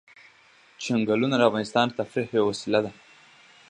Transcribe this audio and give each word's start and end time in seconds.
چنګلونه 0.83 1.35
د 1.37 1.41
افغانانو 1.49 1.91
د 1.93 1.97
تفریح 1.99 2.29
یوه 2.37 2.47
وسیله 2.51 2.79
ده. 2.85 2.91